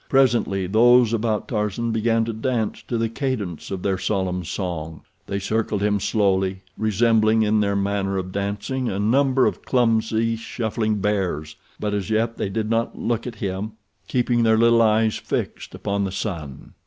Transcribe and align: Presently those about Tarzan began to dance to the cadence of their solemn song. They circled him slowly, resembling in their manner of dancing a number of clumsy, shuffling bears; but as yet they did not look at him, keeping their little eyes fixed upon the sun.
Presently 0.09 0.65
those 0.65 1.13
about 1.13 1.47
Tarzan 1.47 1.91
began 1.91 2.25
to 2.25 2.33
dance 2.33 2.81
to 2.87 2.97
the 2.97 3.07
cadence 3.07 3.69
of 3.69 3.83
their 3.83 3.99
solemn 3.99 4.43
song. 4.43 5.01
They 5.27 5.37
circled 5.37 5.83
him 5.83 5.99
slowly, 5.99 6.63
resembling 6.75 7.43
in 7.43 7.59
their 7.59 7.75
manner 7.75 8.17
of 8.17 8.31
dancing 8.31 8.89
a 8.89 8.97
number 8.97 9.45
of 9.45 9.61
clumsy, 9.63 10.35
shuffling 10.37 10.95
bears; 11.01 11.55
but 11.79 11.93
as 11.93 12.09
yet 12.09 12.37
they 12.37 12.49
did 12.49 12.67
not 12.67 12.97
look 12.97 13.27
at 13.27 13.35
him, 13.35 13.73
keeping 14.07 14.41
their 14.41 14.57
little 14.57 14.81
eyes 14.81 15.17
fixed 15.17 15.75
upon 15.75 16.03
the 16.05 16.11
sun. 16.11 16.73